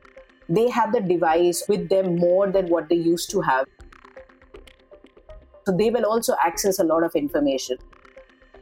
they 0.50 0.68
have 0.70 0.92
the 0.92 1.00
device 1.00 1.64
with 1.70 1.90
them 1.90 2.18
more 2.18 2.52
than 2.52 2.68
what 2.68 2.90
they 2.90 2.96
used 2.96 3.30
to 3.32 3.42
have. 3.42 3.68
So 5.66 5.78
they 5.78 5.92
will 5.92 6.06
also 6.06 6.36
access 6.44 6.80
a 6.80 6.84
lot 6.84 7.04
of 7.04 7.16
information. 7.16 7.78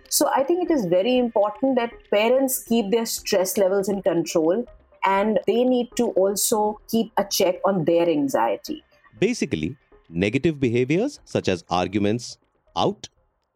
So 0.10 0.30
I 0.36 0.44
think 0.44 0.70
it 0.70 0.74
is 0.74 0.86
very 0.86 1.18
important 1.18 1.78
that 1.78 1.92
parents 2.12 2.64
keep 2.64 2.92
their 2.92 3.06
stress 3.06 3.58
levels 3.58 3.90
in 3.90 4.02
control 4.02 4.66
and 5.04 5.40
they 5.48 5.64
need 5.64 5.90
to 5.96 6.08
also 6.12 6.80
keep 6.90 7.12
a 7.18 7.24
check 7.24 7.56
on 7.66 7.86
their 7.86 8.10
anxiety. 8.10 8.84
Basically, 9.20 9.78
negative 10.10 10.60
behaviors 10.60 11.20
such 11.24 11.48
as 11.48 11.64
arguments 11.70 12.38
out 12.76 13.10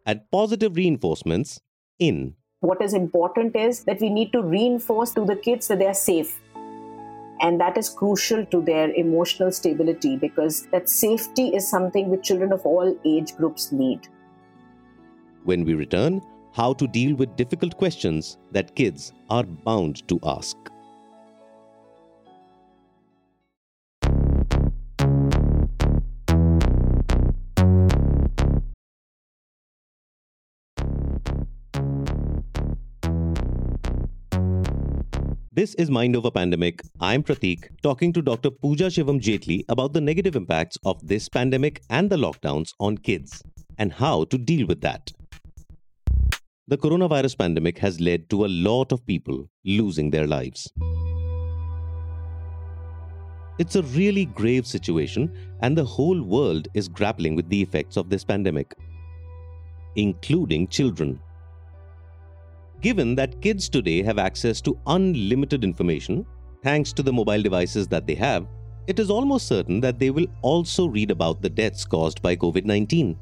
and 0.05 0.21
positive 0.31 0.75
reinforcements 0.75 1.61
in. 1.99 2.35
What 2.61 2.81
is 2.81 2.93
important 2.93 3.55
is 3.55 3.83
that 3.85 3.99
we 3.99 4.09
need 4.09 4.31
to 4.33 4.41
reinforce 4.41 5.13
to 5.13 5.25
the 5.25 5.35
kids 5.35 5.67
that 5.67 5.79
they 5.79 5.87
are 5.87 5.93
safe 5.93 6.39
and 7.41 7.59
that 7.59 7.77
is 7.77 7.89
crucial 7.89 8.45
to 8.45 8.61
their 8.61 8.91
emotional 8.93 9.51
stability 9.51 10.15
because 10.15 10.67
that 10.67 10.87
safety 10.87 11.47
is 11.55 11.67
something 11.67 12.09
which 12.09 12.23
children 12.23 12.53
of 12.53 12.65
all 12.65 12.95
age 13.03 13.35
groups 13.35 13.71
need. 13.71 14.07
When 15.43 15.65
we 15.65 15.73
return, 15.73 16.21
how 16.53 16.73
to 16.73 16.87
deal 16.87 17.15
with 17.15 17.35
difficult 17.35 17.77
questions 17.77 18.37
that 18.51 18.75
kids 18.75 19.13
are 19.29 19.43
bound 19.43 20.07
to 20.07 20.19
ask. 20.23 20.70
This 35.53 35.73
is 35.73 35.91
Mind 35.91 36.15
Over 36.15 36.31
Pandemic. 36.31 36.81
I'm 37.01 37.23
Pratik, 37.23 37.67
talking 37.83 38.13
to 38.13 38.21
Dr. 38.21 38.51
Pooja 38.51 38.85
Shivam 38.85 39.19
Jetli 39.19 39.65
about 39.67 39.91
the 39.91 39.99
negative 39.99 40.37
impacts 40.37 40.77
of 40.85 41.05
this 41.05 41.27
pandemic 41.27 41.81
and 41.89 42.09
the 42.09 42.15
lockdowns 42.15 42.69
on 42.79 42.97
kids 42.97 43.43
and 43.77 43.91
how 43.91 44.23
to 44.23 44.37
deal 44.37 44.65
with 44.65 44.79
that. 44.79 45.11
The 46.69 46.77
coronavirus 46.77 47.37
pandemic 47.37 47.79
has 47.79 47.99
led 47.99 48.29
to 48.29 48.45
a 48.45 48.47
lot 48.47 48.93
of 48.93 49.05
people 49.05 49.49
losing 49.65 50.09
their 50.09 50.25
lives. 50.25 50.71
It's 53.59 53.75
a 53.75 53.83
really 53.83 54.27
grave 54.27 54.65
situation, 54.65 55.37
and 55.59 55.77
the 55.77 55.83
whole 55.83 56.21
world 56.21 56.69
is 56.73 56.87
grappling 56.87 57.35
with 57.35 57.49
the 57.49 57.61
effects 57.61 57.97
of 57.97 58.09
this 58.09 58.23
pandemic, 58.23 58.73
including 59.97 60.69
children. 60.69 61.19
Given 62.81 63.13
that 63.15 63.39
kids 63.41 63.69
today 63.69 64.01
have 64.01 64.17
access 64.17 64.59
to 64.61 64.75
unlimited 64.87 65.63
information, 65.63 66.25
thanks 66.63 66.91
to 66.93 67.03
the 67.03 67.13
mobile 67.13 67.41
devices 67.41 67.87
that 67.89 68.07
they 68.07 68.15
have, 68.15 68.47
it 68.87 68.97
is 68.97 69.11
almost 69.11 69.47
certain 69.47 69.79
that 69.81 69.99
they 69.99 70.09
will 70.09 70.25
also 70.41 70.87
read 70.87 71.11
about 71.11 71.43
the 71.43 71.49
deaths 71.49 71.85
caused 71.85 72.23
by 72.23 72.35
COVID 72.35 72.65
19. 72.65 73.15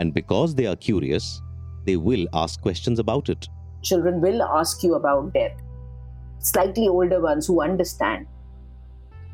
And 0.00 0.12
because 0.12 0.56
they 0.56 0.66
are 0.66 0.74
curious, 0.74 1.40
they 1.86 1.96
will 1.96 2.26
ask 2.34 2.60
questions 2.60 2.98
about 2.98 3.28
it. 3.28 3.48
Children 3.82 4.20
will 4.20 4.42
ask 4.42 4.82
you 4.82 4.94
about 4.94 5.32
death. 5.32 5.56
Slightly 6.40 6.88
older 6.88 7.20
ones 7.20 7.46
who 7.46 7.62
understand. 7.62 8.26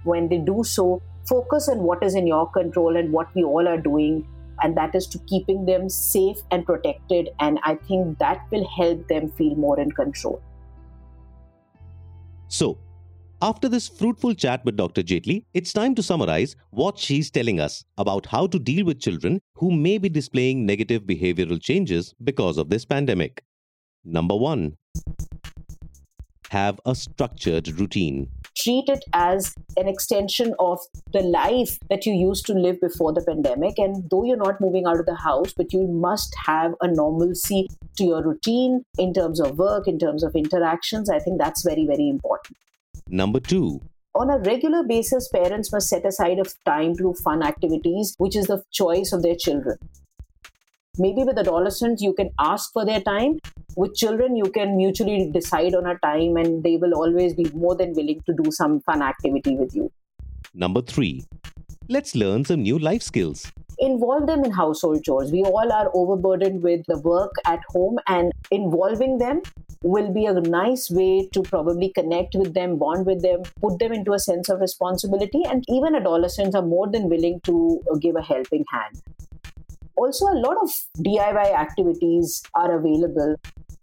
When 0.04 0.28
they 0.28 0.38
do 0.38 0.62
so, 0.62 1.00
focus 1.26 1.70
on 1.70 1.78
what 1.78 2.02
is 2.02 2.14
in 2.14 2.26
your 2.26 2.50
control 2.50 2.96
and 2.96 3.10
what 3.10 3.34
we 3.34 3.44
all 3.44 3.66
are 3.66 3.80
doing 3.80 4.26
and 4.62 4.76
that 4.76 4.94
is 4.94 5.06
to 5.08 5.18
keeping 5.20 5.64
them 5.66 5.88
safe 5.88 6.38
and 6.50 6.64
protected. 6.64 7.30
And 7.40 7.58
I 7.64 7.74
think 7.76 8.18
that 8.18 8.46
will 8.50 8.66
help 8.68 9.08
them 9.08 9.30
feel 9.30 9.54
more 9.54 9.78
in 9.80 9.90
control. 9.92 10.42
So, 12.48 12.78
after 13.42 13.68
this 13.68 13.88
fruitful 13.88 14.34
chat 14.34 14.62
with 14.66 14.76
Dr. 14.76 15.02
Jetli, 15.02 15.44
it's 15.54 15.72
time 15.72 15.94
to 15.94 16.02
summarize 16.02 16.56
what 16.70 16.98
she's 16.98 17.30
telling 17.30 17.58
us 17.58 17.84
about 17.96 18.26
how 18.26 18.46
to 18.46 18.58
deal 18.58 18.84
with 18.84 19.00
children 19.00 19.40
who 19.54 19.70
may 19.70 19.96
be 19.96 20.10
displaying 20.10 20.66
negative 20.66 21.04
behavioral 21.04 21.60
changes 21.60 22.14
because 22.22 22.58
of 22.58 22.68
this 22.68 22.84
pandemic. 22.84 23.42
Number 24.04 24.36
one, 24.36 24.76
have 26.50 26.80
a 26.84 26.94
structured 26.94 27.68
routine. 27.80 28.28
Treat 28.56 28.88
it 28.88 29.04
as 29.12 29.54
an 29.76 29.88
extension 29.88 30.54
of 30.58 30.78
the 31.12 31.20
life 31.20 31.78
that 31.88 32.04
you 32.04 32.12
used 32.12 32.46
to 32.46 32.52
live 32.52 32.80
before 32.80 33.12
the 33.12 33.24
pandemic. 33.26 33.78
And 33.78 34.08
though 34.10 34.24
you're 34.24 34.36
not 34.36 34.60
moving 34.60 34.86
out 34.86 35.00
of 35.00 35.06
the 35.06 35.14
house, 35.14 35.52
but 35.56 35.72
you 35.72 35.86
must 35.86 36.34
have 36.46 36.74
a 36.80 36.88
normalcy 36.88 37.68
to 37.96 38.04
your 38.04 38.22
routine 38.22 38.84
in 38.98 39.14
terms 39.14 39.40
of 39.40 39.58
work, 39.58 39.86
in 39.86 39.98
terms 39.98 40.22
of 40.22 40.34
interactions. 40.34 41.08
I 41.08 41.20
think 41.20 41.38
that's 41.38 41.64
very, 41.64 41.86
very 41.86 42.08
important. 42.08 42.56
Number 43.08 43.40
two, 43.40 43.80
on 44.14 44.28
a 44.28 44.38
regular 44.38 44.82
basis, 44.82 45.28
parents 45.28 45.72
must 45.72 45.88
set 45.88 46.04
aside 46.04 46.38
of 46.38 46.52
time 46.64 46.96
to 46.96 47.02
do 47.02 47.14
fun 47.22 47.42
activities, 47.42 48.14
which 48.18 48.36
is 48.36 48.46
the 48.46 48.62
choice 48.72 49.12
of 49.12 49.22
their 49.22 49.36
children. 49.36 49.78
Maybe 50.98 51.22
with 51.22 51.38
adolescents, 51.38 52.02
you 52.02 52.12
can 52.12 52.30
ask 52.38 52.72
for 52.72 52.84
their 52.84 53.00
time. 53.00 53.38
With 53.80 53.94
children, 53.94 54.36
you 54.36 54.50
can 54.54 54.76
mutually 54.76 55.30
decide 55.30 55.74
on 55.74 55.86
a 55.86 55.96
time, 56.00 56.36
and 56.36 56.62
they 56.62 56.76
will 56.76 56.92
always 56.92 57.32
be 57.32 57.46
more 57.54 57.74
than 57.74 57.94
willing 57.94 58.20
to 58.26 58.34
do 58.40 58.50
some 58.52 58.80
fun 58.80 59.00
activity 59.00 59.56
with 59.56 59.74
you. 59.74 59.90
Number 60.52 60.82
three, 60.82 61.24
let's 61.88 62.14
learn 62.14 62.44
some 62.44 62.62
new 62.62 62.78
life 62.78 63.02
skills 63.02 63.50
involve 63.78 64.26
them 64.26 64.44
in 64.44 64.50
household 64.50 65.02
chores. 65.02 65.32
We 65.32 65.42
all 65.42 65.72
are 65.72 65.90
overburdened 65.94 66.62
with 66.62 66.84
the 66.88 66.98
work 66.98 67.32
at 67.46 67.60
home, 67.70 67.98
and 68.06 68.32
involving 68.50 69.16
them 69.16 69.40
will 69.82 70.12
be 70.12 70.26
a 70.26 70.34
nice 70.34 70.90
way 70.90 71.26
to 71.32 71.42
probably 71.42 71.88
connect 71.94 72.34
with 72.34 72.52
them, 72.52 72.76
bond 72.76 73.06
with 73.06 73.22
them, 73.22 73.44
put 73.62 73.78
them 73.78 73.94
into 73.94 74.12
a 74.12 74.18
sense 74.18 74.50
of 74.50 74.60
responsibility. 74.60 75.42
And 75.48 75.64
even 75.70 75.94
adolescents 75.94 76.54
are 76.54 76.66
more 76.74 76.86
than 76.90 77.08
willing 77.08 77.40
to 77.44 77.80
give 78.02 78.16
a 78.16 78.22
helping 78.22 78.66
hand. 78.70 79.00
Also, 79.96 80.26
a 80.26 80.36
lot 80.36 80.58
of 80.62 80.70
DIY 80.98 81.54
activities 81.54 82.42
are 82.54 82.78
available 82.78 83.36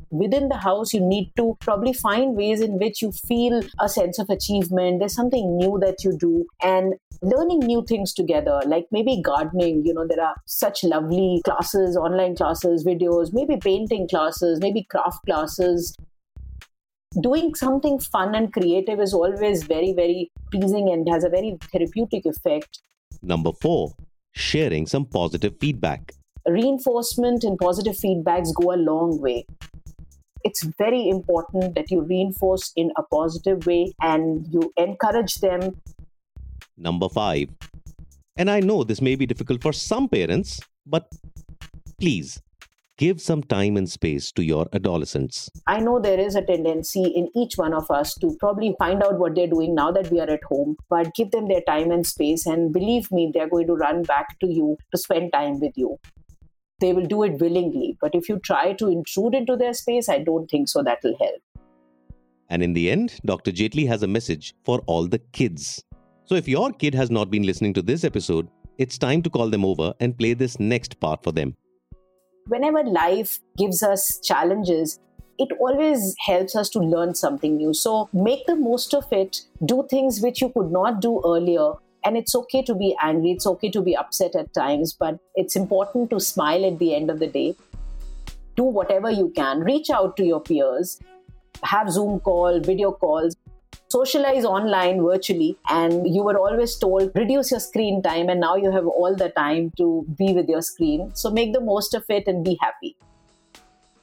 within 0.09 0.49
the 0.49 0.57
house 0.57 0.93
you 0.93 1.01
need 1.01 1.31
to 1.35 1.57
probably 1.59 1.93
find 1.93 2.35
ways 2.35 2.61
in 2.61 2.77
which 2.77 3.01
you 3.01 3.11
feel 3.11 3.61
a 3.79 3.89
sense 3.89 4.19
of 4.19 4.29
achievement. 4.29 4.99
There's 4.99 5.15
something 5.15 5.57
new 5.57 5.77
that 5.79 6.03
you 6.03 6.17
do 6.17 6.45
and 6.61 6.93
learning 7.21 7.59
new 7.59 7.83
things 7.87 8.13
together. 8.13 8.61
Like 8.65 8.87
maybe 8.91 9.21
gardening 9.21 9.85
you 9.85 9.93
know 9.93 10.07
there 10.07 10.23
are 10.23 10.35
such 10.45 10.83
lovely 10.83 11.41
classes 11.45 11.97
online 11.97 12.35
classes 12.35 12.85
videos 12.85 13.33
maybe 13.33 13.57
painting 13.57 14.07
classes 14.07 14.59
maybe 14.61 14.83
craft 14.89 15.25
classes. 15.25 15.95
Doing 17.21 17.55
something 17.55 17.99
fun 17.99 18.35
and 18.35 18.53
creative 18.53 18.99
is 18.99 19.13
always 19.13 19.63
very 19.63 19.93
very 19.93 20.31
pleasing 20.51 20.89
and 20.89 21.07
has 21.09 21.23
a 21.23 21.29
very 21.29 21.57
therapeutic 21.71 22.25
effect. 22.25 22.79
Number 23.21 23.51
4 23.51 23.93
sharing 24.33 24.85
some 24.85 25.03
positive 25.03 25.55
feedback. 25.59 26.11
Reinforcement 26.47 27.43
and 27.43 27.57
positive 27.57 27.95
feedbacks 27.95 28.53
go 28.53 28.71
a 28.71 28.77
long 28.77 29.19
way 29.19 29.45
it's 30.47 30.63
very 30.77 31.09
important 31.09 31.75
that 31.75 31.91
you 31.91 32.01
reinforce 32.01 32.71
in 32.77 32.91
a 32.97 33.03
positive 33.03 33.65
way 33.67 33.93
and 34.01 34.47
you 34.49 34.71
encourage 34.77 35.35
them. 35.35 35.81
Number 36.77 37.09
five, 37.09 37.49
and 38.37 38.49
I 38.49 38.61
know 38.61 38.83
this 38.85 39.01
may 39.01 39.15
be 39.15 39.25
difficult 39.25 39.61
for 39.61 39.73
some 39.73 40.07
parents, 40.07 40.61
but 40.85 41.09
please 41.99 42.39
give 42.97 43.19
some 43.21 43.43
time 43.43 43.75
and 43.75 43.89
space 43.89 44.31
to 44.31 44.43
your 44.43 44.67
adolescents. 44.73 45.49
I 45.67 45.79
know 45.79 45.99
there 45.99 46.19
is 46.19 46.35
a 46.35 46.41
tendency 46.41 47.03
in 47.03 47.29
each 47.35 47.57
one 47.57 47.73
of 47.73 47.91
us 47.91 48.15
to 48.21 48.35
probably 48.39 48.73
find 48.79 49.03
out 49.03 49.19
what 49.19 49.35
they're 49.35 49.47
doing 49.55 49.75
now 49.75 49.91
that 49.91 50.09
we 50.11 50.21
are 50.21 50.29
at 50.29 50.43
home, 50.45 50.77
but 50.89 51.13
give 51.13 51.31
them 51.31 51.49
their 51.49 51.61
time 51.67 51.91
and 51.91 52.07
space. 52.07 52.45
And 52.45 52.71
believe 52.71 53.11
me, 53.11 53.31
they're 53.33 53.49
going 53.49 53.67
to 53.67 53.73
run 53.73 54.03
back 54.03 54.39
to 54.39 54.47
you 54.47 54.77
to 54.91 54.97
spend 54.97 55.33
time 55.33 55.59
with 55.59 55.73
you 55.75 55.99
they 56.79 56.93
will 56.93 57.05
do 57.05 57.23
it 57.23 57.39
willingly. 57.39 57.97
But 57.99 58.13
if 58.13 58.29
you 58.29 58.39
try 58.39 58.73
to 58.73 58.87
intrude 58.87 59.33
into 59.33 59.55
their 59.55 59.73
space, 59.73 60.09
I 60.09 60.19
don't 60.19 60.47
think 60.47 60.69
so 60.69 60.83
that 60.83 60.99
will 61.03 61.17
help. 61.19 61.41
And 62.49 62.63
in 62.63 62.73
the 62.73 62.89
end, 62.89 63.19
Dr. 63.25 63.51
Jaitley 63.51 63.87
has 63.87 64.03
a 64.03 64.07
message 64.07 64.53
for 64.63 64.79
all 64.85 65.07
the 65.07 65.19
kids. 65.19 65.83
So 66.25 66.35
if 66.35 66.47
your 66.47 66.71
kid 66.71 66.93
has 66.95 67.09
not 67.09 67.29
been 67.31 67.43
listening 67.43 67.73
to 67.73 67.81
this 67.81 68.03
episode, 68.03 68.47
it's 68.77 68.97
time 68.97 69.21
to 69.23 69.29
call 69.29 69.49
them 69.49 69.65
over 69.65 69.93
and 69.99 70.17
play 70.17 70.33
this 70.33 70.59
next 70.59 70.99
part 70.99 71.23
for 71.23 71.31
them. 71.31 71.55
Whenever 72.47 72.83
life 72.83 73.39
gives 73.57 73.83
us 73.83 74.19
challenges, 74.23 74.99
it 75.37 75.49
always 75.59 76.15
helps 76.25 76.55
us 76.55 76.69
to 76.69 76.79
learn 76.79 77.15
something 77.15 77.57
new. 77.57 77.73
So 77.73 78.09
make 78.13 78.45
the 78.45 78.55
most 78.55 78.93
of 78.93 79.11
it, 79.11 79.41
do 79.65 79.85
things 79.89 80.21
which 80.21 80.41
you 80.41 80.49
could 80.49 80.71
not 80.71 81.01
do 81.01 81.21
earlier, 81.25 81.73
and 82.03 82.17
it's 82.17 82.35
okay 82.35 82.61
to 82.63 82.75
be 82.75 82.95
angry, 83.01 83.31
it's 83.31 83.47
okay 83.47 83.69
to 83.71 83.81
be 83.81 83.95
upset 83.95 84.35
at 84.35 84.53
times, 84.53 84.93
but 84.93 85.19
it's 85.35 85.55
important 85.55 86.09
to 86.11 86.19
smile 86.19 86.65
at 86.65 86.79
the 86.79 86.95
end 86.95 87.09
of 87.09 87.19
the 87.19 87.27
day. 87.27 87.55
Do 88.55 88.63
whatever 88.63 89.11
you 89.11 89.29
can, 89.35 89.59
reach 89.59 89.89
out 89.89 90.17
to 90.17 90.25
your 90.25 90.39
peers, 90.39 90.99
have 91.63 91.91
Zoom 91.91 92.19
call, 92.19 92.59
video 92.59 92.91
calls, 92.91 93.35
socialize 93.89 94.45
online 94.45 95.01
virtually. 95.01 95.57
And 95.69 96.13
you 96.13 96.23
were 96.23 96.37
always 96.37 96.75
told 96.77 97.11
reduce 97.15 97.51
your 97.51 97.59
screen 97.59 98.01
time. 98.01 98.29
And 98.29 98.39
now 98.39 98.55
you 98.55 98.71
have 98.71 98.87
all 98.87 99.15
the 99.15 99.29
time 99.29 99.71
to 99.77 100.05
be 100.17 100.33
with 100.33 100.47
your 100.47 100.61
screen. 100.61 101.11
So 101.13 101.29
make 101.29 101.53
the 101.53 101.61
most 101.61 101.93
of 101.93 102.03
it 102.09 102.27
and 102.27 102.43
be 102.43 102.57
happy. 102.61 102.95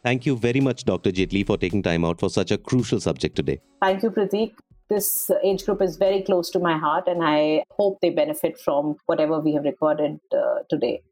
Thank 0.02 0.26
you 0.26 0.36
very 0.36 0.60
much 0.60 0.84
dr 0.84 1.10
Jaitley 1.10 1.46
for 1.46 1.56
taking 1.56 1.82
time 1.82 2.04
out 2.04 2.20
for 2.20 2.28
such 2.28 2.50
a 2.50 2.58
crucial 2.58 3.00
subject 3.00 3.36
today. 3.36 3.60
Thank 3.80 4.02
you 4.02 4.10
pratik 4.10 4.52
this 4.88 5.30
age 5.42 5.64
group 5.64 5.80
is 5.80 5.96
very 5.96 6.22
close 6.22 6.50
to 6.50 6.58
my 6.58 6.76
heart, 6.76 7.04
and 7.06 7.24
I 7.24 7.64
hope 7.70 8.00
they 8.00 8.10
benefit 8.10 8.58
from 8.58 8.96
whatever 9.06 9.40
we 9.40 9.54
have 9.54 9.64
recorded 9.64 10.20
uh, 10.32 10.60
today. 10.68 11.02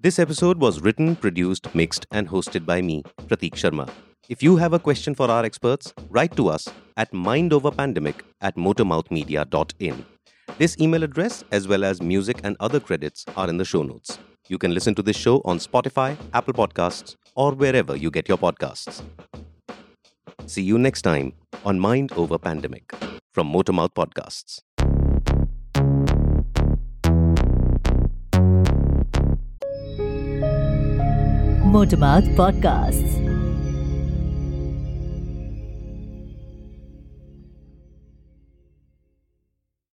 This 0.00 0.18
episode 0.18 0.58
was 0.58 0.80
written, 0.80 1.14
produced, 1.14 1.72
mixed, 1.74 2.06
and 2.10 2.28
hosted 2.28 2.66
by 2.66 2.82
me, 2.82 3.04
Pratik 3.28 3.54
Sharma. 3.54 3.88
If 4.28 4.42
you 4.42 4.56
have 4.56 4.72
a 4.72 4.78
question 4.78 5.14
for 5.14 5.30
our 5.30 5.44
experts, 5.44 5.94
write 6.08 6.34
to 6.36 6.48
us 6.48 6.68
at 6.96 7.12
mindoverpandemic 7.12 8.22
at 8.40 8.56
motormouthmedia.in. 8.56 10.04
This 10.58 10.76
email 10.80 11.02
address, 11.04 11.44
as 11.52 11.68
well 11.68 11.84
as 11.84 12.02
music 12.02 12.40
and 12.42 12.56
other 12.58 12.80
credits, 12.80 13.24
are 13.36 13.48
in 13.48 13.58
the 13.58 13.64
show 13.64 13.82
notes. 13.82 14.18
You 14.48 14.58
can 14.58 14.74
listen 14.74 14.94
to 14.96 15.02
this 15.02 15.16
show 15.16 15.40
on 15.44 15.58
Spotify, 15.58 16.16
Apple 16.34 16.54
Podcasts, 16.54 17.16
or 17.36 17.52
wherever 17.52 17.96
you 17.96 18.10
get 18.10 18.28
your 18.28 18.38
podcasts. 18.38 19.02
See 20.46 20.62
you 20.62 20.78
next 20.78 21.02
time 21.02 21.32
on 21.64 21.78
Mind 21.78 22.12
Over 22.16 22.38
Pandemic 22.38 22.92
from 23.32 23.52
Motormouth 23.52 23.94
Podcasts. 23.94 24.60
Motormouth 31.72 32.34
Podcasts. 32.36 33.31